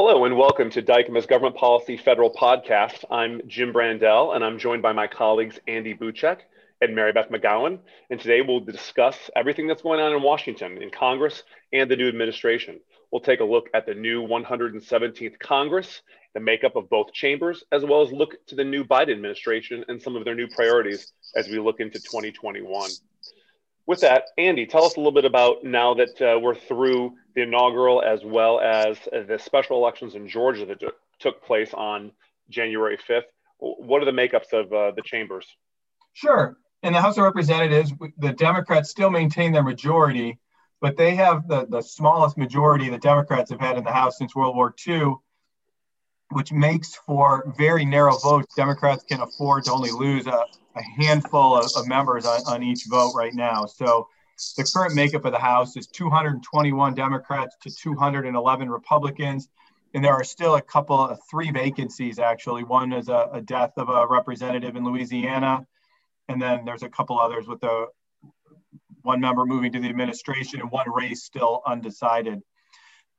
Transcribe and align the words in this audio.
Hello 0.00 0.24
and 0.24 0.36
welcome 0.36 0.70
to 0.70 0.80
Dykema's 0.80 1.26
Government 1.26 1.56
Policy 1.56 1.96
Federal 1.96 2.30
Podcast. 2.30 3.04
I'm 3.10 3.40
Jim 3.48 3.72
Brandel 3.72 4.36
and 4.36 4.44
I'm 4.44 4.56
joined 4.56 4.80
by 4.80 4.92
my 4.92 5.08
colleagues 5.08 5.58
Andy 5.66 5.92
Buchek 5.92 6.42
and 6.80 6.94
Mary 6.94 7.10
Beth 7.10 7.30
McGowan. 7.30 7.80
And 8.08 8.20
today 8.20 8.40
we'll 8.40 8.60
discuss 8.60 9.16
everything 9.34 9.66
that's 9.66 9.82
going 9.82 9.98
on 9.98 10.12
in 10.12 10.22
Washington, 10.22 10.80
in 10.80 10.90
Congress, 10.90 11.42
and 11.72 11.90
the 11.90 11.96
new 11.96 12.06
administration. 12.06 12.78
We'll 13.10 13.22
take 13.22 13.40
a 13.40 13.44
look 13.44 13.70
at 13.74 13.86
the 13.86 13.94
new 13.94 14.24
117th 14.24 15.36
Congress, 15.40 16.02
the 16.32 16.38
makeup 16.38 16.76
of 16.76 16.88
both 16.88 17.12
chambers, 17.12 17.64
as 17.72 17.84
well 17.84 18.00
as 18.00 18.12
look 18.12 18.36
to 18.46 18.54
the 18.54 18.62
new 18.62 18.84
Biden 18.84 19.14
administration 19.14 19.84
and 19.88 20.00
some 20.00 20.14
of 20.14 20.24
their 20.24 20.36
new 20.36 20.46
priorities 20.46 21.12
as 21.34 21.48
we 21.48 21.58
look 21.58 21.80
into 21.80 21.98
2021. 21.98 22.88
With 23.88 24.00
that, 24.02 24.24
Andy, 24.36 24.66
tell 24.66 24.84
us 24.84 24.96
a 24.96 25.00
little 25.00 25.12
bit 25.12 25.24
about 25.24 25.64
now 25.64 25.94
that 25.94 26.20
uh, 26.20 26.38
we're 26.38 26.54
through 26.54 27.14
the 27.34 27.40
inaugural 27.40 28.02
as 28.02 28.22
well 28.22 28.60
as 28.60 28.98
uh, 29.10 29.22
the 29.26 29.38
special 29.38 29.78
elections 29.78 30.14
in 30.14 30.28
Georgia 30.28 30.66
that 30.66 30.82
took 31.18 31.42
place 31.42 31.72
on 31.72 32.12
January 32.50 32.98
5th. 33.08 33.22
What 33.56 34.02
are 34.02 34.04
the 34.04 34.10
makeups 34.10 34.52
of 34.52 34.70
uh, 34.74 34.92
the 34.94 35.00
chambers? 35.02 35.46
Sure. 36.12 36.58
In 36.82 36.92
the 36.92 37.00
House 37.00 37.16
of 37.16 37.24
Representatives, 37.24 37.94
the 38.18 38.34
Democrats 38.34 38.90
still 38.90 39.08
maintain 39.08 39.52
their 39.52 39.62
majority, 39.62 40.38
but 40.82 40.98
they 40.98 41.14
have 41.14 41.48
the, 41.48 41.66
the 41.70 41.80
smallest 41.80 42.36
majority 42.36 42.90
the 42.90 42.98
Democrats 42.98 43.50
have 43.50 43.60
had 43.60 43.78
in 43.78 43.84
the 43.84 43.92
House 43.92 44.18
since 44.18 44.36
World 44.36 44.54
War 44.54 44.74
II, 44.86 45.14
which 46.30 46.52
makes 46.52 46.94
for 46.94 47.52
very 47.56 47.84
narrow 47.84 48.16
votes. 48.18 48.54
Democrats 48.54 49.04
can 49.04 49.20
afford 49.20 49.64
to 49.64 49.72
only 49.72 49.90
lose 49.90 50.26
a, 50.26 50.44
a 50.76 50.82
handful 50.96 51.56
of, 51.56 51.70
of 51.76 51.86
members 51.86 52.26
on, 52.26 52.40
on 52.46 52.62
each 52.62 52.84
vote 52.88 53.12
right 53.14 53.34
now. 53.34 53.66
So 53.66 54.08
the 54.56 54.70
current 54.72 54.94
makeup 54.94 55.24
of 55.24 55.32
the 55.32 55.38
House 55.38 55.76
is 55.76 55.86
221 55.88 56.94
Democrats 56.94 57.56
to 57.62 57.70
211 57.70 58.70
Republicans. 58.70 59.48
And 59.94 60.04
there 60.04 60.12
are 60.12 60.24
still 60.24 60.56
a 60.56 60.62
couple 60.62 61.00
of 61.00 61.18
three 61.30 61.50
vacancies, 61.50 62.18
actually. 62.18 62.62
One 62.62 62.92
is 62.92 63.08
a, 63.08 63.30
a 63.32 63.40
death 63.40 63.72
of 63.78 63.88
a 63.88 64.06
representative 64.06 64.76
in 64.76 64.84
Louisiana. 64.84 65.66
And 66.28 66.40
then 66.40 66.64
there's 66.66 66.82
a 66.82 66.90
couple 66.90 67.18
others 67.18 67.48
with 67.48 67.60
the 67.60 67.86
one 69.02 69.20
member 69.20 69.46
moving 69.46 69.72
to 69.72 69.80
the 69.80 69.88
administration 69.88 70.60
and 70.60 70.70
one 70.70 70.90
race 70.90 71.24
still 71.24 71.62
undecided. 71.66 72.42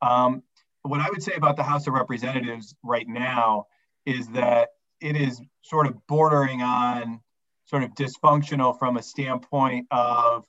Um, 0.02 0.44
what 0.84 1.00
I 1.00 1.10
would 1.10 1.24
say 1.24 1.34
about 1.34 1.56
the 1.58 1.64
House 1.64 1.88
of 1.88 1.94
Representatives 1.94 2.76
right 2.84 3.08
now 3.08 3.66
is 4.06 4.28
that 4.30 4.70
it 5.02 5.16
is 5.16 5.42
sort 5.62 5.88
of 5.88 5.96
bordering 6.08 6.62
on 6.62 7.22
sort 7.66 7.84
of 7.84 7.94
dysfunctional 7.94 8.78
from 8.78 8.98
a 8.98 9.04
standpoint 9.04 9.88
of 9.92 10.46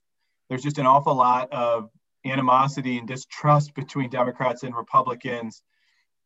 there's 0.48 0.62
just 0.62 0.78
an 0.78 0.86
awful 0.86 1.14
lot 1.14 1.52
of 1.52 1.90
animosity 2.24 2.98
and 2.98 3.06
distrust 3.06 3.74
between 3.74 4.10
Democrats 4.10 4.62
and 4.62 4.74
Republicans 4.74 5.62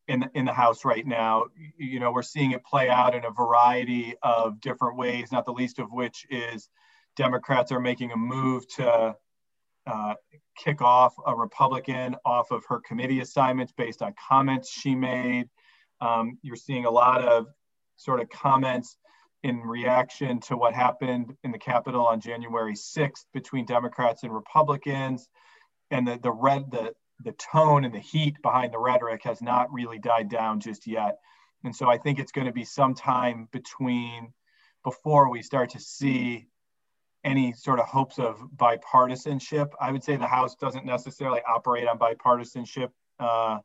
in 0.08 0.28
in 0.34 0.44
the 0.44 0.52
House 0.52 0.84
right 0.84 1.06
now. 1.06 1.44
You 1.76 2.00
know, 2.00 2.12
we're 2.12 2.22
seeing 2.22 2.52
it 2.52 2.64
play 2.64 2.88
out 2.88 3.14
in 3.14 3.24
a 3.24 3.30
variety 3.30 4.14
of 4.22 4.60
different 4.60 4.96
ways, 4.96 5.32
not 5.32 5.46
the 5.46 5.52
least 5.52 5.78
of 5.78 5.90
which 5.90 6.26
is 6.30 6.68
Democrats 7.16 7.72
are 7.72 7.80
making 7.80 8.12
a 8.12 8.16
move 8.16 8.66
to 8.76 9.16
uh, 9.86 10.14
kick 10.56 10.80
off 10.80 11.14
a 11.26 11.34
Republican 11.34 12.16
off 12.24 12.50
of 12.50 12.64
her 12.68 12.80
committee 12.80 13.20
assignments 13.20 13.72
based 13.76 14.02
on 14.02 14.14
comments 14.28 14.70
she 14.70 14.94
made. 14.94 15.48
Um, 16.00 16.38
you're 16.42 16.56
seeing 16.56 16.86
a 16.86 16.90
lot 16.90 17.22
of 17.22 17.46
sort 17.96 18.20
of 18.20 18.28
comments 18.28 18.96
in 19.42 19.60
reaction 19.60 20.40
to 20.40 20.56
what 20.56 20.74
happened 20.74 21.36
in 21.44 21.52
the 21.52 21.58
Capitol 21.58 22.06
on 22.06 22.20
January 22.20 22.74
6th 22.74 23.26
between 23.34 23.66
Democrats 23.66 24.22
and 24.22 24.34
Republicans. 24.34 25.28
And 25.90 26.08
the, 26.08 26.18
the 26.22 26.32
red, 26.32 26.70
the, 26.70 26.94
the 27.22 27.32
tone 27.32 27.84
and 27.84 27.94
the 27.94 28.00
heat 28.00 28.40
behind 28.42 28.72
the 28.72 28.78
rhetoric 28.78 29.22
has 29.24 29.42
not 29.42 29.72
really 29.72 29.98
died 29.98 30.30
down 30.30 30.60
just 30.60 30.86
yet. 30.86 31.18
And 31.62 31.76
so 31.76 31.90
I 31.90 31.98
think 31.98 32.18
it's 32.18 32.32
going 32.32 32.46
to 32.46 32.52
be 32.52 32.64
some 32.64 32.94
time 32.94 33.48
between 33.52 34.32
before 34.82 35.30
we 35.30 35.42
start 35.42 35.70
to 35.70 35.80
see 35.80 36.48
any 37.24 37.52
sort 37.52 37.80
of 37.80 37.86
hopes 37.86 38.18
of 38.18 38.38
bipartisanship. 38.56 39.72
I 39.80 39.90
would 39.90 40.04
say 40.04 40.16
the 40.16 40.26
House 40.26 40.54
doesn't 40.56 40.84
necessarily 40.84 41.40
operate 41.48 41.88
on 41.88 41.98
bipartisanship 41.98 42.90
uh, 43.18 43.58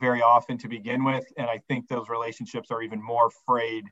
very 0.00 0.22
often 0.22 0.58
to 0.58 0.68
begin 0.68 1.04
with. 1.04 1.24
And 1.36 1.48
I 1.48 1.60
think 1.68 1.88
those 1.88 2.08
relationships 2.08 2.70
are 2.70 2.82
even 2.82 3.02
more 3.02 3.30
frayed 3.46 3.84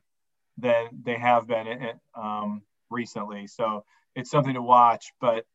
than 0.57 0.87
they 1.03 1.15
have 1.15 1.47
been 1.47 1.91
um, 2.15 2.63
recently. 2.89 3.47
So 3.47 3.85
it's 4.15 4.31
something 4.31 4.53
to 4.55 4.61
watch, 4.61 5.11
but 5.21 5.45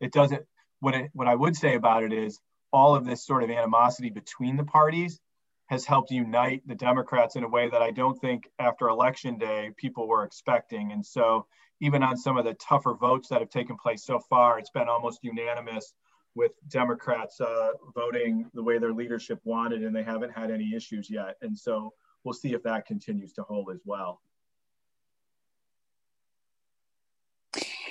it 0.00 0.12
doesn't. 0.12 0.42
What 0.80 0.94
it, 0.94 1.10
what 1.14 1.26
I 1.26 1.34
would 1.34 1.56
say 1.56 1.74
about 1.74 2.02
it 2.02 2.12
is 2.12 2.38
all 2.72 2.94
of 2.94 3.06
this 3.06 3.24
sort 3.24 3.42
of 3.42 3.50
animosity 3.50 4.10
between 4.10 4.56
the 4.56 4.64
parties 4.64 5.18
has 5.66 5.84
helped 5.84 6.10
unite 6.10 6.62
the 6.66 6.74
Democrats 6.74 7.36
in 7.36 7.44
a 7.44 7.48
way 7.48 7.68
that 7.68 7.82
I 7.82 7.90
don't 7.90 8.18
think 8.20 8.48
after 8.58 8.88
election 8.88 9.36
day 9.36 9.72
people 9.76 10.06
were 10.06 10.24
expecting. 10.24 10.92
And 10.92 11.04
so 11.04 11.46
even 11.80 12.02
on 12.02 12.16
some 12.16 12.38
of 12.38 12.44
the 12.44 12.54
tougher 12.54 12.94
votes 12.94 13.28
that 13.28 13.40
have 13.40 13.50
taken 13.50 13.76
place 13.76 14.04
so 14.04 14.18
far, 14.18 14.58
it's 14.58 14.70
been 14.70 14.88
almost 14.88 15.22
unanimous 15.22 15.94
with 16.34 16.52
Democrats 16.68 17.40
uh, 17.40 17.70
voting 17.94 18.48
the 18.54 18.62
way 18.62 18.78
their 18.78 18.92
leadership 18.92 19.40
wanted, 19.44 19.82
and 19.82 19.94
they 19.94 20.02
haven't 20.02 20.30
had 20.30 20.50
any 20.50 20.74
issues 20.74 21.10
yet. 21.10 21.36
And 21.42 21.58
so 21.58 21.92
we'll 22.24 22.34
see 22.34 22.52
if 22.52 22.62
that 22.62 22.86
continues 22.86 23.32
to 23.34 23.42
hold 23.42 23.70
as 23.72 23.80
well. 23.84 24.20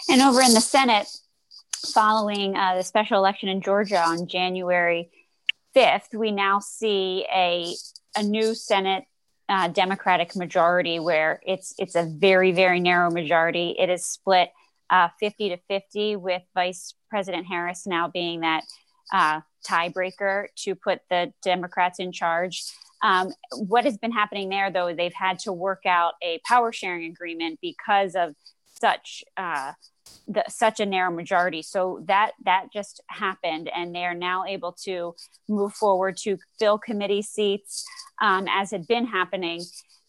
And 0.07 0.21
over 0.21 0.41
in 0.41 0.53
the 0.53 0.61
Senate, 0.61 1.07
following 1.93 2.55
uh, 2.55 2.75
the 2.75 2.83
special 2.83 3.17
election 3.17 3.49
in 3.49 3.61
Georgia 3.61 3.99
on 3.99 4.27
January 4.27 5.09
5th, 5.75 6.13
we 6.13 6.31
now 6.31 6.59
see 6.59 7.25
a, 7.33 7.75
a 8.15 8.23
new 8.23 8.55
Senate 8.55 9.05
uh, 9.47 9.67
Democratic 9.67 10.35
majority 10.35 10.99
where 10.99 11.39
it's 11.45 11.75
it's 11.77 11.95
a 11.95 12.03
very 12.03 12.51
very 12.51 12.79
narrow 12.79 13.11
majority. 13.11 13.75
It 13.77 13.89
is 13.89 14.03
split 14.03 14.49
uh, 14.89 15.09
50 15.19 15.49
to 15.49 15.57
50, 15.67 16.15
with 16.15 16.41
Vice 16.53 16.93
President 17.09 17.47
Harris 17.47 17.87
now 17.87 18.07
being 18.07 18.41
that 18.41 18.63
uh, 19.13 19.41
tiebreaker 19.67 20.47
to 20.57 20.75
put 20.75 21.01
the 21.09 21.33
Democrats 21.43 21.99
in 21.99 22.11
charge. 22.11 22.63
Um, 23.01 23.31
what 23.53 23.85
has 23.85 23.97
been 23.97 24.11
happening 24.11 24.49
there, 24.49 24.71
though, 24.71 24.93
they've 24.93 25.13
had 25.13 25.39
to 25.39 25.53
work 25.53 25.85
out 25.85 26.13
a 26.23 26.39
power 26.45 26.71
sharing 26.71 27.05
agreement 27.11 27.59
because 27.61 28.15
of 28.15 28.35
such 28.79 29.23
uh, 29.37 29.73
the, 30.27 30.43
such 30.47 30.79
a 30.79 30.85
narrow 30.85 31.11
majority. 31.11 31.61
So 31.61 32.03
that 32.05 32.31
that 32.43 32.67
just 32.73 33.01
happened, 33.07 33.69
and 33.75 33.93
they 33.93 34.05
are 34.05 34.13
now 34.13 34.45
able 34.45 34.73
to 34.83 35.15
move 35.47 35.73
forward 35.73 36.17
to 36.17 36.37
fill 36.59 36.77
committee 36.77 37.21
seats, 37.21 37.85
um, 38.21 38.47
as 38.49 38.71
had 38.71 38.87
been 38.87 39.05
happening. 39.05 39.63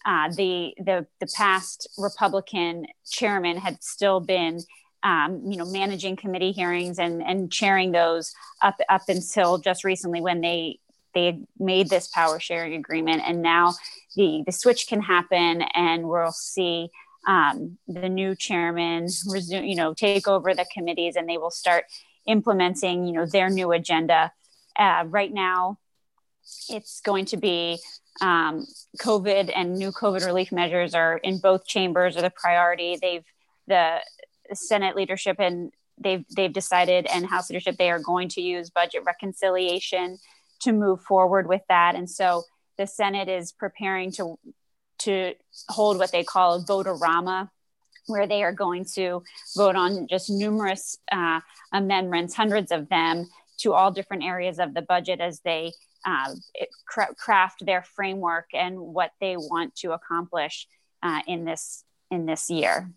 Uh, 0.05 0.29
the 0.31 0.75
the 0.79 1.07
the 1.21 1.27
past 1.35 1.89
Republican 1.99 2.87
chairman 3.11 3.57
had 3.59 3.83
still 3.83 4.21
been. 4.21 4.61
Um, 5.03 5.43
you 5.47 5.57
know, 5.57 5.67
managing 5.67 6.17
committee 6.17 6.51
hearings 6.51 6.99
and, 6.99 7.23
and 7.23 7.53
chairing 7.53 7.93
those 7.93 8.33
up 8.61 8.75
up 8.89 9.03
until 9.09 9.59
just 9.59 9.85
recently 9.85 10.21
when 10.21 10.41
they 10.41 10.81
they 11.15 11.39
made 11.59 11.89
this 11.89 12.09
power 12.09 12.41
sharing 12.41 12.75
agreement, 12.75 13.23
and 13.25 13.41
now 13.41 13.75
the 14.17 14.43
the 14.47 14.53
switch 14.53 14.89
can 14.89 15.01
happen, 15.01 15.63
and 15.75 16.09
we'll 16.09 16.33
see 16.33 16.89
um, 17.27 17.79
the 17.89 18.09
new 18.09 18.35
chairman 18.35 19.09
resume, 19.27 19.67
you 19.67 19.75
know, 19.75 19.95
take 19.95 20.29
over 20.29 20.55
the 20.55 20.67
committees 20.73 21.17
and 21.17 21.29
they 21.29 21.39
will 21.39 21.51
start 21.51 21.85
implementing, 22.27 23.07
you 23.07 23.13
know, 23.13 23.27
their 23.27 23.49
new 23.49 23.73
agenda. 23.73 24.33
Uh, 24.79 25.05
right 25.07 25.33
now, 25.33 25.79
it's 26.69 27.01
going 27.01 27.25
to 27.27 27.37
be 27.37 27.79
um, 28.21 28.67
COVID 29.01 29.53
and 29.55 29.75
new 29.77 29.91
COVID 29.91 30.25
relief 30.25 30.53
measures 30.53 30.95
are 30.95 31.19
in 31.19 31.39
both 31.39 31.67
chambers 31.67 32.17
are 32.17 32.23
the 32.23 32.31
priority. 32.31 32.99
They've 33.01 33.25
the 33.67 33.99
Senate 34.55 34.95
leadership 34.95 35.37
and 35.41 35.73
they've 35.99 36.25
they've 36.35 36.53
decided 36.53 37.07
and 37.07 37.27
House 37.27 37.51
leadership 37.51 37.77
they 37.77 37.91
are 37.91 37.99
going 37.99 38.29
to 38.31 38.41
use 38.41 38.71
budget 38.71 39.03
reconciliation 39.05 40.19
to 40.61 40.73
move 40.73 41.01
forward 41.03 41.49
with 41.49 41.63
that. 41.69 41.95
And 41.95 42.09
so 42.09 42.45
the 42.79 42.87
Senate 42.87 43.29
is 43.29 43.53
preparing 43.53 44.13
to 44.13 44.39
to 45.07 45.35
hold 45.69 45.99
what 45.99 46.13
they 46.13 46.25
call 46.25 46.55
a 46.55 46.65
vote-a-rama, 46.65 47.51
where 48.07 48.27
they 48.27 48.43
are 48.43 48.53
going 48.53 48.85
to 48.95 49.23
vote 49.57 49.77
on 49.77 50.07
just 50.07 50.31
numerous 50.31 50.99
uh, 51.11 51.41
amendments, 51.73 52.35
hundreds 52.35 52.71
of 52.71 52.89
them, 52.89 53.27
to 53.59 53.73
all 53.73 53.91
different 53.91 54.23
areas 54.23 54.59
of 54.59 54.75
the 54.75 54.83
budget 54.83 55.21
as 55.21 55.41
they 55.41 55.73
uh, 56.05 56.35
craft 57.17 57.65
their 57.67 57.83
framework 57.83 58.47
and 58.55 58.79
what 58.79 59.11
they 59.21 59.37
want 59.37 59.75
to 59.75 59.93
accomplish 59.93 60.69
uh, 61.03 61.21
in 61.27 61.45
this 61.45 61.85
in 62.11 62.27
this 62.27 62.49
year. 62.49 62.91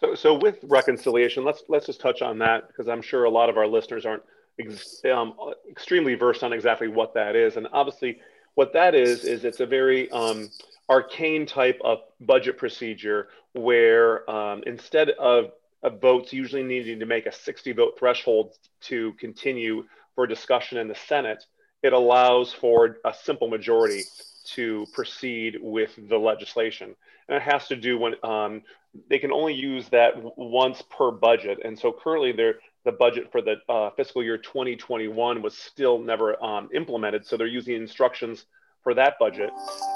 So, 0.00 0.14
so 0.14 0.34
with 0.34 0.58
reconciliation, 0.62 1.44
let's 1.44 1.62
let's 1.68 1.86
just 1.86 2.00
touch 2.00 2.22
on 2.22 2.38
that 2.38 2.68
because 2.68 2.88
I'm 2.88 3.02
sure 3.02 3.24
a 3.24 3.30
lot 3.30 3.48
of 3.48 3.56
our 3.56 3.66
listeners 3.66 4.06
aren't 4.06 4.22
ex- 4.60 5.02
um, 5.12 5.34
extremely 5.68 6.14
versed 6.14 6.44
on 6.44 6.52
exactly 6.52 6.88
what 6.88 7.14
that 7.14 7.34
is, 7.34 7.56
and 7.56 7.66
obviously, 7.72 8.20
what 8.54 8.72
that 8.74 8.94
is 8.94 9.24
is 9.24 9.44
it's 9.44 9.60
a 9.60 9.66
very 9.66 10.10
um, 10.10 10.50
arcane 10.88 11.46
type 11.46 11.80
of 11.82 11.98
budget 12.20 12.58
procedure 12.58 13.28
where 13.52 14.28
um, 14.30 14.62
instead 14.66 15.10
of, 15.10 15.52
votes 16.00 16.32
usually 16.32 16.64
needing 16.64 16.98
to 16.98 17.06
make 17.06 17.26
a 17.26 17.32
60 17.32 17.70
vote 17.70 17.96
threshold 17.96 18.54
to 18.80 19.12
continue 19.20 19.84
for 20.16 20.26
discussion 20.26 20.78
in 20.78 20.88
the 20.88 20.96
Senate, 21.06 21.44
it 21.84 21.92
allows 21.92 22.52
for 22.52 22.96
a 23.04 23.14
simple 23.14 23.46
majority 23.46 24.02
to 24.46 24.84
proceed 24.92 25.58
with 25.60 25.90
the 26.08 26.18
legislation. 26.18 26.96
And 27.28 27.36
it 27.36 27.42
has 27.42 27.68
to 27.68 27.76
do 27.76 27.98
when 27.98 28.14
um, 28.24 28.62
they 29.08 29.18
can 29.20 29.32
only 29.32 29.54
use 29.54 29.88
that 29.90 30.14
once 30.36 30.82
per 30.82 31.12
budget. 31.12 31.58
And 31.64 31.78
so 31.78 31.92
currently 31.92 32.32
the 32.32 32.92
budget 32.92 33.30
for 33.30 33.42
the 33.42 33.56
uh, 33.68 33.90
fiscal 33.90 34.22
year 34.22 34.38
2021 34.38 35.42
was 35.42 35.56
still 35.56 35.98
never 35.98 36.42
um, 36.42 36.68
implemented. 36.74 37.26
So 37.26 37.36
they're 37.36 37.46
using 37.46 37.76
instructions 37.76 38.46
for 38.86 38.94
that 38.94 39.18
budget. 39.18 39.50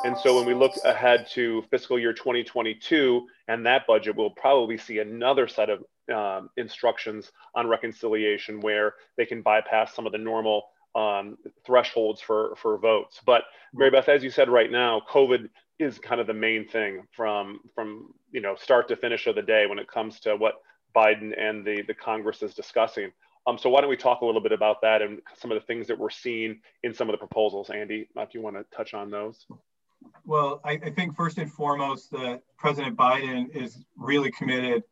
And 0.04 0.18
so 0.18 0.34
when 0.34 0.44
we 0.44 0.52
look 0.52 0.72
ahead 0.84 1.28
to 1.34 1.62
fiscal 1.70 1.96
year 1.96 2.12
2022 2.12 3.24
and 3.46 3.64
that 3.64 3.86
budget, 3.86 4.16
we'll 4.16 4.30
probably 4.30 4.76
see 4.76 4.98
another 4.98 5.46
set 5.46 5.68
of 5.70 5.84
um, 6.12 6.50
instructions 6.56 7.30
on 7.54 7.68
reconciliation 7.68 8.60
where 8.60 8.94
they 9.16 9.26
can 9.26 9.42
bypass 9.42 9.94
some 9.94 10.06
of 10.06 10.12
the 10.12 10.18
normal 10.18 10.64
um, 10.96 11.38
thresholds 11.64 12.20
for, 12.20 12.56
for 12.60 12.78
votes. 12.78 13.20
But 13.24 13.44
Mary 13.72 13.92
Beth, 13.92 14.08
as 14.08 14.24
you 14.24 14.30
said 14.30 14.48
right 14.48 14.72
now, 14.72 15.02
COVID 15.08 15.48
is 15.78 16.00
kind 16.00 16.20
of 16.20 16.26
the 16.26 16.34
main 16.34 16.66
thing 16.66 17.06
from, 17.12 17.60
from 17.76 18.12
you 18.32 18.40
know, 18.40 18.56
start 18.56 18.88
to 18.88 18.96
finish 18.96 19.28
of 19.28 19.36
the 19.36 19.42
day 19.42 19.66
when 19.68 19.78
it 19.78 19.86
comes 19.86 20.18
to 20.18 20.34
what 20.34 20.54
Biden 20.96 21.30
and 21.40 21.64
the, 21.64 21.82
the 21.86 21.94
Congress 21.94 22.42
is 22.42 22.54
discussing. 22.54 23.12
Um, 23.46 23.58
so 23.58 23.70
why 23.70 23.80
don't 23.80 23.90
we 23.90 23.96
talk 23.96 24.20
a 24.20 24.26
little 24.26 24.40
bit 24.40 24.52
about 24.52 24.82
that 24.82 25.02
and 25.02 25.20
some 25.38 25.50
of 25.50 25.58
the 25.58 25.66
things 25.66 25.86
that 25.88 25.98
we're 25.98 26.10
seeing 26.10 26.60
in 26.82 26.94
some 26.94 27.08
of 27.08 27.12
the 27.12 27.18
proposals, 27.18 27.70
Andy, 27.70 28.08
if 28.16 28.34
you 28.34 28.42
want 28.42 28.56
to 28.56 28.64
touch 28.76 28.94
on 28.94 29.10
those. 29.10 29.46
Well, 30.24 30.60
I, 30.64 30.72
I 30.72 30.90
think 30.90 31.16
first 31.16 31.38
and 31.38 31.50
foremost 31.50 32.10
that 32.12 32.42
President 32.58 32.96
Biden 32.96 33.54
is 33.54 33.84
really 33.96 34.30
committed 34.30 34.82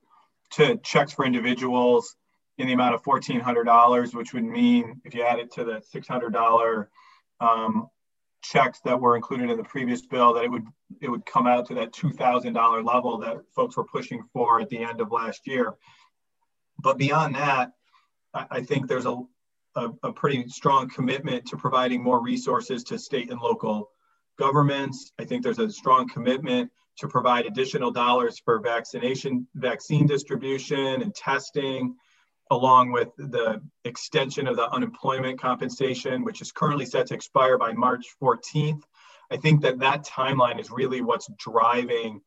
to 0.52 0.76
checks 0.78 1.12
for 1.12 1.24
individuals 1.24 2.16
in 2.56 2.66
the 2.66 2.72
amount 2.72 2.94
of 2.94 3.02
$1,400, 3.04 4.14
which 4.14 4.32
would 4.32 4.44
mean 4.44 5.00
if 5.04 5.14
you 5.14 5.22
add 5.22 5.38
it 5.38 5.52
to 5.52 5.64
the 5.64 5.82
$600 5.94 6.86
um, 7.40 7.88
checks 8.42 8.80
that 8.84 9.00
were 9.00 9.16
included 9.16 9.50
in 9.50 9.56
the 9.56 9.64
previous 9.64 10.02
bill, 10.02 10.34
that 10.34 10.44
it 10.44 10.50
would 10.50 10.66
it 11.00 11.10
would 11.10 11.26
come 11.26 11.46
out 11.46 11.66
to 11.66 11.74
that 11.74 11.92
$2,000 11.92 12.84
level 12.84 13.18
that 13.18 13.36
folks 13.54 13.76
were 13.76 13.84
pushing 13.84 14.22
for 14.32 14.60
at 14.60 14.70
the 14.70 14.78
end 14.78 15.00
of 15.00 15.12
last 15.12 15.46
year. 15.46 15.74
But 16.78 16.96
beyond 16.96 17.34
that, 17.34 17.72
I 18.34 18.62
think 18.62 18.88
there's 18.88 19.06
a, 19.06 19.16
a, 19.74 19.88
a 20.02 20.12
pretty 20.12 20.48
strong 20.48 20.88
commitment 20.88 21.46
to 21.46 21.56
providing 21.56 22.02
more 22.02 22.22
resources 22.22 22.84
to 22.84 22.98
state 22.98 23.30
and 23.30 23.40
local 23.40 23.90
governments. 24.38 25.12
I 25.18 25.24
think 25.24 25.42
there's 25.42 25.58
a 25.58 25.70
strong 25.70 26.08
commitment 26.08 26.70
to 26.98 27.08
provide 27.08 27.46
additional 27.46 27.90
dollars 27.90 28.40
for 28.44 28.60
vaccination, 28.60 29.46
vaccine 29.54 30.06
distribution 30.06 31.02
and 31.02 31.14
testing, 31.14 31.94
along 32.50 32.92
with 32.92 33.08
the 33.16 33.60
extension 33.84 34.46
of 34.46 34.56
the 34.56 34.70
unemployment 34.70 35.40
compensation, 35.40 36.24
which 36.24 36.40
is 36.40 36.50
currently 36.52 36.86
set 36.86 37.06
to 37.06 37.14
expire 37.14 37.58
by 37.58 37.72
March 37.72 38.06
14th. 38.22 38.82
I 39.30 39.36
think 39.36 39.62
that 39.62 39.78
that 39.80 40.06
timeline 40.06 40.58
is 40.58 40.70
really 40.70 41.02
what's 41.02 41.28
driving 41.38 42.20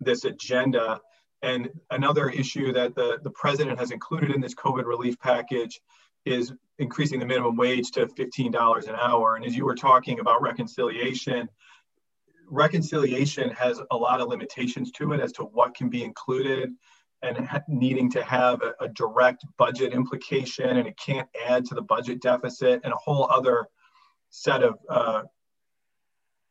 this 0.00 0.24
agenda. 0.24 1.00
And 1.44 1.68
another 1.90 2.30
issue 2.30 2.72
that 2.72 2.94
the, 2.94 3.18
the 3.22 3.30
president 3.30 3.78
has 3.78 3.90
included 3.90 4.30
in 4.30 4.40
this 4.40 4.54
COVID 4.54 4.86
relief 4.86 5.20
package 5.20 5.78
is 6.24 6.54
increasing 6.78 7.20
the 7.20 7.26
minimum 7.26 7.54
wage 7.54 7.90
to 7.92 8.06
$15 8.06 8.88
an 8.88 8.94
hour. 8.94 9.36
And 9.36 9.44
as 9.44 9.54
you 9.54 9.66
were 9.66 9.74
talking 9.74 10.20
about 10.20 10.40
reconciliation, 10.40 11.48
reconciliation 12.48 13.50
has 13.50 13.78
a 13.90 13.96
lot 13.96 14.22
of 14.22 14.28
limitations 14.28 14.90
to 14.92 15.12
it 15.12 15.20
as 15.20 15.32
to 15.32 15.42
what 15.42 15.74
can 15.74 15.90
be 15.90 16.02
included 16.02 16.70
and 17.20 17.48
needing 17.68 18.10
to 18.12 18.22
have 18.24 18.62
a, 18.62 18.74
a, 18.84 18.88
direct 18.88 19.44
budget 19.58 19.92
implication 19.94 20.76
and 20.76 20.86
it 20.86 20.94
can't 20.98 21.28
add 21.46 21.64
to 21.64 21.74
the 21.74 21.80
budget 21.80 22.20
deficit 22.20 22.80
and 22.84 22.92
a 22.92 22.96
whole 22.96 23.26
other 23.30 23.66
set 24.28 24.62
of 24.62 24.78
uh, 24.90 25.22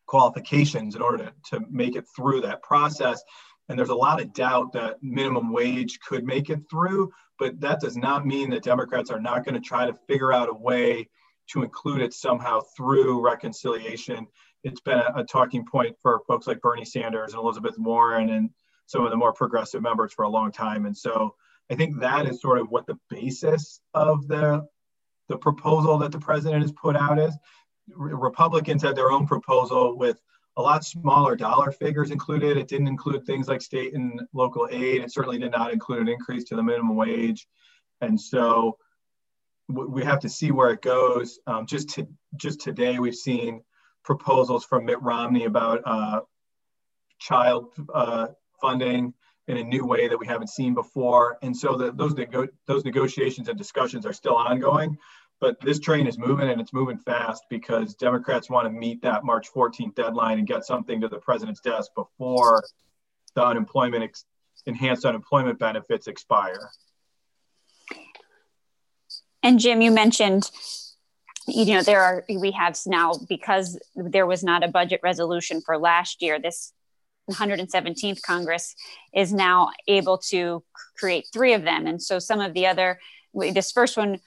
qualifications 0.08 0.96
in 0.96 1.02
order 1.02 1.26
to, 1.26 1.34
to 1.50 1.66
make 1.70 1.96
it 1.96 2.06
through 2.16 2.42
that 2.42 2.64
process 2.64 3.22
and 3.70 3.80
there's 3.80 3.90
a 3.90 3.96
lot 3.96 4.22
of 4.22 4.34
doubt 4.34 4.74
that 4.74 5.02
minimum 5.02 5.52
wage 5.52 6.00
could 6.00 6.24
make 6.24 6.50
it 6.50 6.62
through 6.70 7.12
but 7.40 7.60
that 7.60 7.80
does 7.80 7.98
not 7.98 8.26
mean 8.26 8.50
that 8.50 8.64
democrats 8.64 9.10
are 9.10 9.22
not 9.22 9.46
going 9.46 9.56
to 9.56 9.62
try 9.62 9.86
to 9.86 9.98
figure 10.08 10.34
out 10.34 10.50
a 10.50 10.54
way 10.54 11.08
to 11.48 11.64
include 11.64 12.02
it 12.02 12.14
somehow 12.14 12.62
through 12.76 13.24
reconciliation 13.24 14.26
it's 14.64 14.82
been 14.82 15.00
a, 15.00 15.14
a 15.18 15.24
talking 15.24 15.66
point 15.66 15.96
for 16.02 16.22
folks 16.28 16.48
like 16.48 16.62
bernie 16.62 16.86
sanders 16.86 17.34
and 17.34 17.42
elizabeth 17.42 17.76
warren 17.78 18.30
and 18.30 18.50
some 18.86 19.04
of 19.04 19.12
the 19.12 19.18
more 19.18 19.34
progressive 19.34 19.82
members 19.82 20.14
for 20.14 20.24
a 20.24 20.30
long 20.30 20.52
time. 20.52 20.86
And 20.86 20.96
so 20.96 21.36
I 21.72 21.76
think 21.76 22.00
that 22.00 22.28
is 22.28 22.42
sort 22.42 22.60
of 22.60 22.70
what 22.70 22.86
the 22.86 23.00
basis 23.10 23.80
of 23.94 24.28
the 24.28 24.68
the 25.30 25.38
proposal 25.38 25.98
that 26.00 26.12
the 26.12 26.20
president 26.20 26.62
has 26.62 26.74
put 26.74 26.96
out 26.96 27.18
is. 27.18 27.36
Republicans 27.96 28.84
had 28.84 28.96
their 28.96 29.12
own 29.12 29.26
proposal 29.26 29.98
with 29.98 30.22
a 30.58 30.62
lot 30.62 30.86
smaller 30.86 31.36
dollar 31.36 31.72
figures 31.72 32.12
included. 32.12 32.58
It 32.58 32.68
didn't 32.68 32.88
include 32.88 33.26
things 33.26 33.48
like 33.48 33.62
state 33.62 33.94
and 33.94 34.22
local 34.34 34.68
aid. 34.72 35.02
It 35.02 35.12
certainly 35.12 35.40
did 35.40 35.52
not 35.52 35.74
include 35.74 36.02
an 36.02 36.08
increase 36.08 36.44
to 36.46 36.56
the 36.56 36.64
minimum 36.64 36.96
wage. 36.96 37.48
And 38.02 38.20
so 38.20 38.78
we 39.70 40.04
have 40.04 40.20
to 40.20 40.30
see 40.30 40.52
where 40.52 40.70
it 40.70 40.82
goes. 40.82 41.40
Um, 41.48 41.66
just 41.66 41.90
to, 41.90 42.08
just 42.36 42.60
today, 42.62 43.00
we've 43.00 43.16
seen 43.16 43.62
proposals 44.04 44.66
from 44.66 44.86
Mitt 44.86 45.02
Romney 45.02 45.46
about 45.46 45.82
uh, 45.86 46.22
child 47.20 47.74
uh, 47.94 48.28
funding 48.62 49.14
in 49.48 49.58
a 49.58 49.64
new 49.64 49.86
way 49.86 50.08
that 50.08 50.18
we 50.18 50.28
haven't 50.28 50.50
seen 50.50 50.74
before. 50.74 51.38
And 51.42 51.56
so 51.56 51.76
the, 51.76 51.92
those, 51.92 52.14
nego- 52.14 52.48
those 52.68 52.86
negotiations 52.86 53.50
and 53.50 53.58
discussions 53.58 54.06
are 54.06 54.14
still 54.14 54.36
ongoing. 54.36 54.98
But 55.44 55.60
this 55.60 55.78
train 55.78 56.08
is 56.08 56.18
moving 56.18 56.50
and 56.50 56.62
it's 56.62 56.72
moving 56.72 56.98
fast 56.98 57.44
because 57.50 57.96
Democrats 57.96 58.50
want 58.50 58.66
to 58.66 58.72
meet 58.72 59.02
that 59.02 59.26
March 59.26 59.52
14th 59.52 59.94
deadline 59.94 60.40
and 60.40 60.48
get 60.48 60.64
something 60.64 61.02
to 61.02 61.10
the 61.10 61.18
president's 61.18 61.60
desk 61.60 61.92
before 61.98 62.64
the 63.36 63.44
unemployment 63.44 64.06
ex- 64.06 64.24
enhanced 64.68 65.04
unemployment 65.04 65.60
benefits 65.60 66.08
expire. 66.08 66.70
And 69.44 69.60
Jim, 69.60 69.82
you 69.82 69.92
mentioned 69.92 70.50
you 71.46 71.74
know 71.74 71.82
there 71.82 72.02
are 72.02 72.24
we 72.30 72.52
have 72.52 72.78
now 72.88 73.12
because 73.28 73.78
there 73.98 74.26
was 74.26 74.46
not 74.46 74.64
a 74.64 74.70
budget 74.70 75.02
resolution 75.04 75.60
for 75.60 75.78
last 75.78 76.22
year 76.22 76.40
this 76.40 76.72
117th 77.30 78.22
Congress 78.22 78.76
is 79.14 79.34
now 79.34 79.72
able 79.90 80.20
to 80.30 80.64
create 80.98 81.26
three 81.34 81.54
of 81.54 81.64
them. 81.64 81.86
And 81.86 82.02
so 82.02 82.20
some 82.20 82.40
of 82.40 82.54
the 82.54 82.68
other, 82.68 83.00
this 83.34 83.72
first 83.72 83.98
one, 83.98 84.20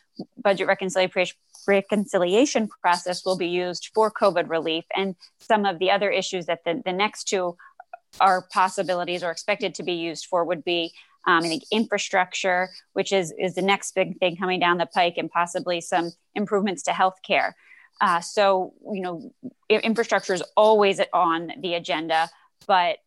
budget 0.43 0.67
reconciliation 0.67 2.69
process 2.81 3.25
will 3.25 3.37
be 3.37 3.49
used 3.49 3.91
for 3.95 4.11
COVID 4.11 4.49
relief. 4.49 4.85
And 4.97 5.15
some 5.41 5.67
of 5.67 5.79
the 5.79 5.91
other 5.91 6.11
issues 6.11 6.47
that 6.47 6.65
the, 6.65 6.83
the 6.85 6.93
next 6.93 7.25
two 7.25 7.57
are 8.21 8.47
possibilities 8.53 9.23
or 9.23 9.31
expected 9.31 9.75
to 9.75 9.83
be 9.83 9.93
used 9.93 10.27
for 10.27 10.45
would 10.45 10.65
be 10.65 10.93
um, 11.27 11.43
I 11.43 11.49
think 11.49 11.65
infrastructure, 11.73 12.71
which 12.93 13.13
is 13.13 13.35
is 13.37 13.55
the 13.55 13.63
next 13.63 13.95
big 13.95 14.19
thing 14.19 14.37
coming 14.37 14.61
down 14.61 14.79
the 14.79 14.87
pike, 14.87 15.15
and 15.17 15.31
possibly 15.31 15.81
some 15.81 16.13
improvements 16.35 16.85
to 16.85 16.93
healthcare. 16.93 17.53
Uh, 18.01 18.21
so 18.21 18.75
you 18.93 19.03
know, 19.03 19.33
infrastructure 19.69 20.35
is 20.35 20.43
always 20.57 21.01
on 21.13 21.53
the 21.61 21.75
agenda, 21.75 22.31
but 22.67 22.99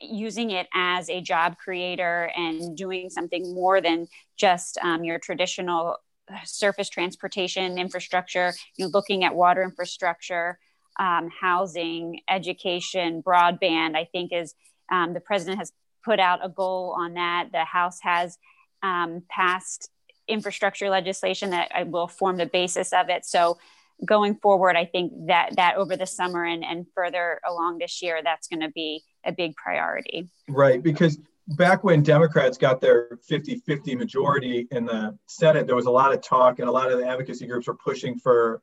using 0.00 0.52
it 0.52 0.68
as 0.72 1.10
a 1.10 1.20
job 1.20 1.56
creator 1.58 2.30
and 2.36 2.76
doing 2.76 3.10
something 3.10 3.52
more 3.52 3.80
than 3.80 4.06
just 4.36 4.78
um, 4.78 5.02
your 5.02 5.18
traditional 5.18 5.96
surface 6.44 6.88
transportation 6.88 7.78
infrastructure, 7.78 8.52
you're 8.76 8.88
looking 8.88 9.24
at 9.24 9.34
water 9.34 9.62
infrastructure, 9.62 10.58
um, 10.98 11.28
housing, 11.40 12.20
education, 12.28 13.22
broadband, 13.22 13.96
I 13.96 14.08
think 14.10 14.32
is 14.32 14.54
um, 14.90 15.14
the 15.14 15.20
president 15.20 15.58
has 15.58 15.72
put 16.04 16.18
out 16.18 16.44
a 16.44 16.48
goal 16.48 16.96
on 16.98 17.14
that. 17.14 17.48
The 17.52 17.64
House 17.64 17.98
has 18.02 18.38
um, 18.82 19.22
passed 19.30 19.90
infrastructure 20.26 20.90
legislation 20.90 21.50
that 21.50 21.70
will 21.88 22.08
form 22.08 22.36
the 22.36 22.46
basis 22.46 22.92
of 22.92 23.08
it. 23.08 23.24
So 23.24 23.58
going 24.04 24.36
forward, 24.36 24.76
I 24.76 24.84
think 24.84 25.12
that 25.26 25.56
that 25.56 25.76
over 25.76 25.96
the 25.96 26.06
summer 26.06 26.44
and, 26.44 26.64
and 26.64 26.86
further 26.94 27.40
along 27.48 27.78
this 27.78 28.02
year, 28.02 28.20
that's 28.22 28.48
going 28.48 28.60
to 28.60 28.70
be 28.70 29.02
a 29.24 29.32
big 29.32 29.56
priority. 29.56 30.28
Right, 30.48 30.82
because 30.82 31.18
back 31.48 31.82
when 31.82 32.02
Democrats 32.02 32.58
got 32.58 32.80
their 32.80 33.18
50-50 33.30 33.96
majority 33.96 34.68
in 34.70 34.84
the 34.84 35.16
Senate, 35.26 35.66
there 35.66 35.76
was 35.76 35.86
a 35.86 35.90
lot 35.90 36.12
of 36.12 36.20
talk 36.20 36.58
and 36.58 36.68
a 36.68 36.72
lot 36.72 36.92
of 36.92 36.98
the 36.98 37.06
advocacy 37.06 37.46
groups 37.46 37.66
were 37.66 37.74
pushing 37.74 38.18
for 38.18 38.62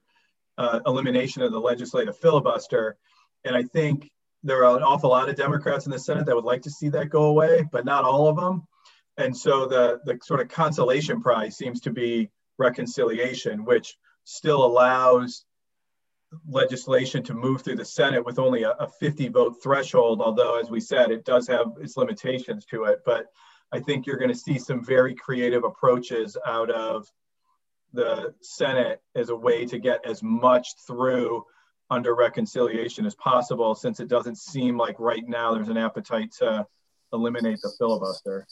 uh, 0.58 0.80
elimination 0.86 1.42
of 1.42 1.52
the 1.52 1.60
legislative 1.60 2.18
filibuster. 2.18 2.98
And 3.44 3.56
I 3.56 3.64
think 3.64 4.12
there 4.44 4.64
are 4.64 4.78
an 4.78 4.84
awful 4.84 5.10
lot 5.10 5.30
of 5.30 5.36
Democrats 5.36 5.86
in 5.86 5.92
the 5.92 6.00
Senate 6.00 6.26
that 6.28 6.36
would 6.36 6.46
like 6.46 6.62
to 6.64 6.70
see 6.70 6.90
that 6.90 7.10
go 7.10 7.24
away, 7.24 7.68
but 7.72 7.86
not 7.86 8.06
all 8.06 8.28
of 8.28 8.36
them. 8.36 8.68
And 9.18 9.36
so 9.36 9.66
the, 9.66 10.00
the 10.06 10.20
sort 10.24 10.42
of 10.42 10.50
consolation 10.50 11.22
prize 11.22 11.58
seems 11.58 11.82
to 11.82 11.92
be 11.92 12.30
reconciliation, 12.58 13.66
which 13.66 13.98
still 14.26 14.64
allows 14.64 15.46
legislation 16.48 17.24
to 17.24 17.34
move 17.34 17.62
through 17.62 17.76
the 17.76 17.86
Senate 17.86 18.26
with 18.26 18.40
only 18.40 18.64
a, 18.64 18.72
a 18.72 18.88
50 18.88 19.30
vote 19.30 19.62
threshold, 19.62 20.22
although, 20.22 20.60
as 20.60 20.70
we 20.70 20.80
said, 20.80 21.12
it 21.12 21.26
does 21.26 21.48
have 21.48 21.74
its 21.80 21.98
limitations 21.98 22.66
to 22.66 22.86
it. 22.86 23.02
But 23.06 23.28
I 23.72 23.80
think 23.80 24.06
you're 24.06 24.18
going 24.18 24.32
to 24.32 24.38
see 24.38 24.58
some 24.58 24.84
very 24.84 25.16
creative 25.16 25.64
approaches 25.64 26.38
out 26.46 26.70
of 26.70 27.08
the 27.94 28.34
Senate 28.42 29.02
as 29.16 29.30
a 29.30 29.36
way 29.36 29.66
to 29.66 29.80
get 29.80 30.06
as 30.06 30.22
much 30.22 30.76
through 30.86 31.46
under 31.90 32.16
reconciliation 32.16 33.06
as 33.06 33.16
possible, 33.16 33.76
since 33.76 34.00
it 34.00 34.08
doesn't 34.08 34.38
seem 34.38 34.78
like 34.78 35.00
right 35.00 35.28
now 35.28 35.54
there's 35.54 35.70
an 35.70 35.78
appetite 35.78 36.32
to 36.40 36.66
eliminate 37.14 37.60
the 37.62 37.72
filibuster. 37.78 38.46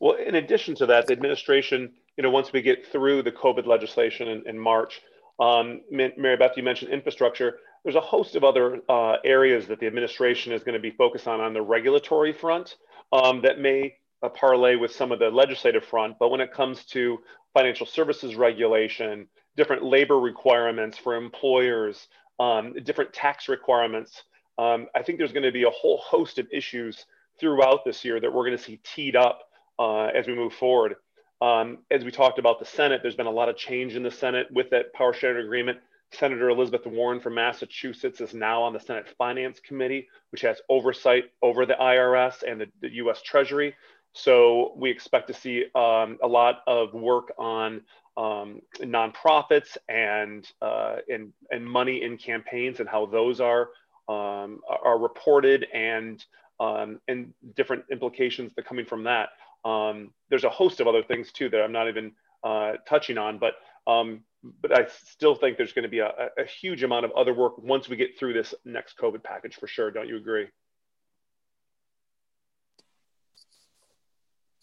Well, 0.00 0.16
in 0.16 0.34
addition 0.34 0.74
to 0.76 0.86
that, 0.86 1.06
the 1.06 1.12
administration, 1.12 1.92
you 2.16 2.22
know, 2.22 2.30
once 2.30 2.52
we 2.52 2.62
get 2.62 2.86
through 2.86 3.22
the 3.22 3.32
COVID 3.32 3.66
legislation 3.66 4.28
in, 4.28 4.42
in 4.46 4.58
March, 4.58 5.00
um, 5.40 5.80
Mary 5.90 6.36
Beth, 6.36 6.52
you 6.56 6.62
mentioned 6.62 6.92
infrastructure. 6.92 7.58
There's 7.82 7.96
a 7.96 8.00
host 8.00 8.34
of 8.36 8.44
other 8.44 8.80
uh, 8.88 9.16
areas 9.24 9.66
that 9.66 9.80
the 9.80 9.86
administration 9.86 10.52
is 10.52 10.62
going 10.62 10.74
to 10.74 10.80
be 10.80 10.90
focused 10.90 11.28
on 11.28 11.40
on 11.40 11.52
the 11.52 11.62
regulatory 11.62 12.32
front 12.32 12.76
um, 13.12 13.42
that 13.42 13.60
may 13.60 13.96
uh, 14.22 14.28
parlay 14.30 14.76
with 14.76 14.92
some 14.92 15.12
of 15.12 15.18
the 15.18 15.28
legislative 15.30 15.84
front. 15.84 16.18
But 16.18 16.30
when 16.30 16.40
it 16.40 16.52
comes 16.52 16.84
to 16.86 17.18
financial 17.52 17.86
services 17.86 18.36
regulation, 18.36 19.28
different 19.56 19.84
labor 19.84 20.18
requirements 20.18 20.98
for 20.98 21.14
employers, 21.14 22.08
um, 22.40 22.74
different 22.84 23.12
tax 23.12 23.48
requirements. 23.48 24.22
Um, 24.58 24.86
I 24.94 25.02
think 25.02 25.18
there's 25.18 25.32
going 25.32 25.44
to 25.44 25.52
be 25.52 25.64
a 25.64 25.70
whole 25.70 25.98
host 25.98 26.38
of 26.38 26.46
issues 26.52 27.06
throughout 27.38 27.84
this 27.84 28.04
year 28.04 28.20
that 28.20 28.32
we're 28.32 28.44
going 28.46 28.56
to 28.56 28.62
see 28.62 28.80
teed 28.84 29.16
up 29.16 29.42
uh, 29.78 30.06
as 30.06 30.26
we 30.26 30.34
move 30.34 30.52
forward. 30.52 30.96
Um, 31.44 31.80
as 31.90 32.06
we 32.06 32.10
talked 32.10 32.38
about 32.38 32.58
the 32.58 32.64
Senate, 32.64 33.02
there's 33.02 33.16
been 33.16 33.26
a 33.26 33.30
lot 33.30 33.50
of 33.50 33.56
change 33.56 33.96
in 33.96 34.02
the 34.02 34.10
Senate 34.10 34.46
with 34.50 34.70
that 34.70 34.94
power 34.94 35.12
sharing 35.12 35.44
agreement. 35.44 35.78
Senator 36.10 36.48
Elizabeth 36.48 36.86
Warren 36.86 37.20
from 37.20 37.34
Massachusetts 37.34 38.22
is 38.22 38.32
now 38.32 38.62
on 38.62 38.72
the 38.72 38.80
Senate 38.80 39.06
Finance 39.18 39.60
Committee, 39.60 40.08
which 40.30 40.40
has 40.40 40.62
oversight 40.70 41.24
over 41.42 41.66
the 41.66 41.74
IRS 41.74 42.42
and 42.50 42.62
the, 42.62 42.66
the 42.80 42.94
US 42.94 43.20
Treasury. 43.20 43.74
So 44.14 44.72
we 44.76 44.90
expect 44.90 45.26
to 45.26 45.34
see 45.34 45.66
um, 45.74 46.16
a 46.22 46.26
lot 46.26 46.62
of 46.66 46.94
work 46.94 47.34
on 47.36 47.82
um, 48.16 48.62
nonprofits 48.80 49.76
and, 49.86 50.48
uh, 50.62 50.96
and, 51.12 51.30
and 51.50 51.62
money 51.62 52.04
in 52.04 52.16
campaigns 52.16 52.80
and 52.80 52.88
how 52.88 53.04
those 53.04 53.42
are, 53.42 53.68
um, 54.08 54.60
are 54.82 54.98
reported 54.98 55.66
and, 55.74 56.24
um, 56.58 57.00
and 57.06 57.34
different 57.54 57.84
implications 57.90 58.52
that 58.54 58.64
coming 58.64 58.86
from 58.86 59.04
that. 59.04 59.28
Um, 59.64 60.10
there's 60.28 60.44
a 60.44 60.50
host 60.50 60.80
of 60.80 60.86
other 60.86 61.02
things 61.02 61.32
too 61.32 61.48
that 61.50 61.60
I'm 61.62 61.72
not 61.72 61.88
even 61.88 62.12
uh, 62.42 62.72
touching 62.86 63.18
on, 63.18 63.38
but, 63.38 63.54
um, 63.86 64.20
but 64.60 64.76
I 64.78 64.86
still 65.06 65.34
think 65.34 65.56
there's 65.56 65.72
going 65.72 65.84
to 65.84 65.88
be 65.88 66.00
a, 66.00 66.10
a 66.38 66.44
huge 66.44 66.82
amount 66.82 67.06
of 67.06 67.12
other 67.12 67.32
work 67.32 67.56
once 67.58 67.88
we 67.88 67.96
get 67.96 68.18
through 68.18 68.34
this 68.34 68.54
next 68.64 68.98
COVID 68.98 69.22
package 69.22 69.54
for 69.56 69.66
sure. 69.66 69.90
Don't 69.90 70.08
you 70.08 70.16
agree? 70.16 70.48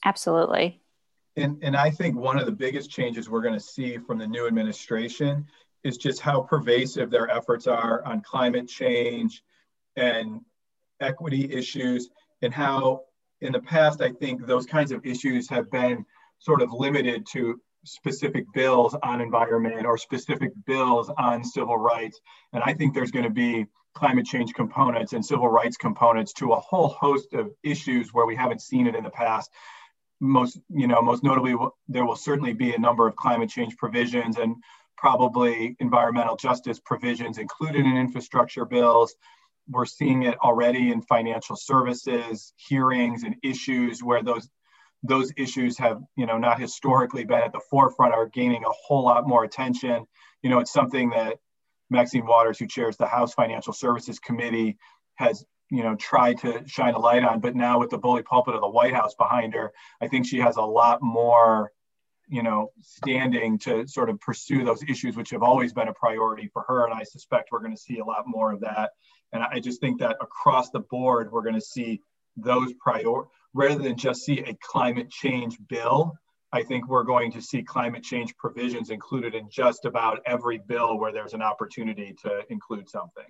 Absolutely. 0.05 0.81
And, 1.36 1.58
and 1.63 1.75
I 1.75 1.89
think 1.89 2.15
one 2.15 2.38
of 2.38 2.46
the 2.46 2.51
biggest 2.51 2.91
changes 2.91 3.29
we're 3.29 3.41
going 3.41 3.53
to 3.53 3.60
see 3.60 3.98
from 3.98 4.17
the 4.17 4.27
new 4.27 4.48
administration 4.48 5.48
is 5.84 5.98
just 5.98 6.22
how 6.22 6.41
pervasive 6.41 7.10
their 7.10 7.29
efforts 7.29 7.65
are 7.65 8.03
on 8.05 8.22
climate 8.22 8.67
change 8.67 9.43
and 9.96 10.41
equity 11.00 11.51
issues, 11.51 12.10
and 12.43 12.53
how 12.53 13.01
in 13.41 13.51
the 13.51 13.60
past, 13.60 14.01
I 14.01 14.12
think 14.12 14.45
those 14.45 14.65
kinds 14.65 14.91
of 14.91 15.05
issues 15.05 15.50
have 15.50 15.69
been 15.71 16.05
sort 16.39 16.62
of 16.62 16.71
limited 16.71 17.25
to 17.33 17.60
specific 17.83 18.45
bills 18.53 18.95
on 19.03 19.21
environment 19.21 19.86
or 19.86 19.98
specific 19.98 20.51
bills 20.65 21.10
on 21.17 21.43
civil 21.43 21.77
rights. 21.77 22.19
And 22.53 22.63
I 22.63 22.74
think 22.74 22.93
there's 22.93 23.12
going 23.12 23.25
to 23.25 23.31
be 23.31 23.65
climate 23.95 24.25
change 24.25 24.53
components 24.53 25.13
and 25.13 25.25
civil 25.25 25.48
rights 25.50 25.77
components 25.77 26.33
to 26.33 26.53
a 26.53 26.60
whole 26.60 26.89
host 26.89 27.33
of 27.33 27.51
issues 27.63 28.13
where 28.13 28.25
we 28.25 28.36
haven't 28.36 28.62
seen 28.62 28.88
it 28.88 28.95
in 28.95 29.03
the 29.03 29.10
past 29.10 29.51
most 30.21 30.60
you 30.69 30.88
know 30.88 31.01
most 31.01 31.24
notably 31.24 31.55
there 31.89 32.05
will 32.05 32.15
certainly 32.15 32.53
be 32.53 32.74
a 32.74 32.79
number 32.79 33.07
of 33.07 33.15
climate 33.15 33.50
change 33.50 33.75
provisions 33.75 34.38
and 34.38 34.55
probably 34.95 35.75
environmental 35.79 36.36
justice 36.36 36.79
provisions 36.79 37.39
included 37.39 37.86
in 37.86 37.98
infrastructure 37.98 38.63
bills 38.63 39.15
we're 39.70 39.86
seeing 39.86 40.24
it 40.24 40.38
already 40.39 40.91
in 40.91 41.01
financial 41.01 41.56
services 41.56 42.53
hearings 42.58 43.24
and 43.24 43.36
issues 43.44 44.03
where 44.03 44.24
those 44.24 44.50
those 45.03 45.32
issues 45.36 45.77
have 45.77 46.00
you 46.15 46.25
know 46.25 46.38
not 46.38 46.60
historically 46.60 47.24
been 47.24 47.41
at 47.41 47.53
the 47.53 47.62
forefront 47.70 48.13
are 48.13 48.27
gaining 48.27 48.63
a 48.63 48.72
whole 48.86 49.03
lot 49.03 49.27
more 49.27 49.44
attention. 49.44 50.06
You 50.44 50.50
know 50.50 50.60
it's 50.60 50.74
something 50.74 51.12
that 51.12 51.38
maxine 51.89 52.25
waters 52.25 52.60
who 52.60 52.68
chairs 52.68 52.98
the 52.98 53.08
house 53.08 53.34
financial 53.34 53.74
services 53.74 54.20
committee 54.20 54.77
has 55.15 55.46
you 55.70 55.84
know 55.84 55.96
tried 55.96 56.39
to 56.39 56.63
shine 56.68 56.94
a 56.94 57.00
light 57.00 57.24
on. 57.24 57.39
But 57.39 57.56
now 57.56 57.80
with 57.80 57.89
the 57.89 57.98
bully 57.98 58.24
pulpit 58.24 58.56
of 58.56 58.62
the 58.62 58.70
white 58.70 58.94
house 58.94 59.15
behind 59.15 59.53
her 59.53 59.72
i 60.01 60.08
think 60.08 60.25
she 60.25 60.39
has 60.39 60.58
a 60.58 60.62
lot 60.62 61.01
more 61.01 61.72
you 62.31 62.41
know 62.41 62.71
standing 62.81 63.59
to 63.59 63.85
sort 63.88 64.09
of 64.09 64.19
pursue 64.21 64.63
those 64.63 64.81
issues 64.83 65.15
which 65.17 65.29
have 65.29 65.43
always 65.43 65.73
been 65.73 65.89
a 65.89 65.93
priority 65.93 66.50
for 66.51 66.63
her. 66.67 66.85
And 66.85 66.93
i 66.93 67.03
suspect 67.03 67.50
we're 67.51 67.59
going 67.59 67.75
to 67.75 67.81
see 67.81 68.00
a 68.00 68.05
lot 68.05 68.23
more 68.25 68.51
of 68.51 68.61
that. 68.61 68.91
And 69.33 69.43
i 69.43 69.59
just 69.59 69.81
think 69.81 70.00
that 70.00 70.15
across 70.21 70.71
the 70.71 70.79
board 70.79 71.31
we're 71.31 71.43
going 71.43 71.55
to 71.55 71.61
see 71.61 72.01
those 72.38 72.73
prior 72.79 73.23
rather 73.53 73.83
than 73.83 73.97
just 73.97 74.23
see 74.23 74.39
a 74.39 74.57
climate 74.63 75.09
change 75.09 75.57
bill 75.67 76.13
i 76.53 76.63
think 76.63 76.88
we're 76.88 77.03
going 77.03 77.29
to 77.33 77.41
see 77.41 77.61
climate 77.61 78.03
change 78.03 78.35
provisions 78.38 78.89
included 78.89 79.35
in 79.35 79.50
just 79.50 79.83
about 79.83 80.21
every 80.25 80.57
bill 80.57 80.97
where 80.97 81.11
there's 81.11 81.33
an 81.33 81.41
opportunity 81.41 82.15
to 82.23 82.41
include 82.50 82.89
something. 82.89 83.25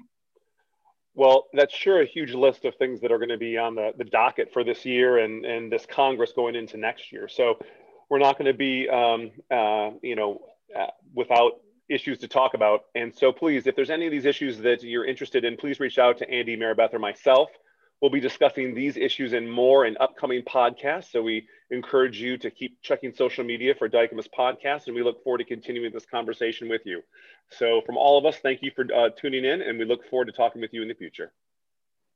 Well, 1.13 1.47
that's 1.51 1.75
sure 1.75 2.01
a 2.01 2.05
huge 2.05 2.33
list 2.33 2.63
of 2.63 2.75
things 2.75 3.01
that 3.01 3.11
are 3.11 3.17
going 3.17 3.29
to 3.29 3.37
be 3.37 3.57
on 3.57 3.75
the, 3.75 3.91
the 3.97 4.05
docket 4.05 4.53
for 4.53 4.63
this 4.63 4.85
year 4.85 5.17
and, 5.17 5.45
and 5.45 5.69
this 5.69 5.85
Congress 5.85 6.31
going 6.33 6.55
into 6.55 6.77
next 6.77 7.11
year. 7.11 7.27
So 7.27 7.59
we're 8.11 8.19
not 8.19 8.37
going 8.37 8.51
to 8.51 8.53
be, 8.53 8.89
um, 8.89 9.31
uh, 9.49 9.91
you 10.03 10.17
know, 10.17 10.41
uh, 10.77 10.87
without 11.15 11.53
issues 11.89 12.17
to 12.19 12.27
talk 12.27 12.53
about. 12.55 12.81
And 12.93 13.15
so 13.15 13.31
please, 13.31 13.67
if 13.67 13.75
there's 13.77 13.89
any 13.89 14.05
of 14.05 14.11
these 14.11 14.25
issues 14.25 14.57
that 14.57 14.83
you're 14.83 15.05
interested 15.05 15.45
in, 15.45 15.55
please 15.55 15.79
reach 15.79 15.97
out 15.97 16.17
to 16.17 16.29
Andy, 16.29 16.57
Mary 16.57 16.75
Beth, 16.75 16.93
or 16.93 16.99
myself. 16.99 17.49
We'll 18.01 18.11
be 18.11 18.19
discussing 18.19 18.75
these 18.75 18.97
issues 18.97 19.31
and 19.31 19.49
more 19.49 19.85
in 19.85 19.95
upcoming 20.01 20.41
podcasts. 20.41 21.09
So 21.09 21.23
we 21.23 21.47
encourage 21.69 22.19
you 22.19 22.37
to 22.39 22.51
keep 22.51 22.81
checking 22.81 23.13
social 23.13 23.45
media 23.45 23.75
for 23.75 23.87
Dykema's 23.87 24.27
podcast, 24.27 24.87
and 24.87 24.95
we 24.95 25.03
look 25.03 25.23
forward 25.23 25.37
to 25.37 25.45
continuing 25.45 25.93
this 25.93 26.05
conversation 26.05 26.67
with 26.67 26.81
you. 26.83 27.01
So, 27.51 27.81
from 27.85 27.95
all 27.95 28.17
of 28.17 28.25
us, 28.25 28.39
thank 28.43 28.61
you 28.61 28.71
for 28.75 28.85
uh, 28.93 29.09
tuning 29.17 29.45
in, 29.45 29.61
and 29.61 29.79
we 29.79 29.85
look 29.85 30.05
forward 30.09 30.25
to 30.25 30.33
talking 30.33 30.61
with 30.61 30.73
you 30.73 30.81
in 30.81 30.89
the 30.89 30.95
future. 30.95 31.31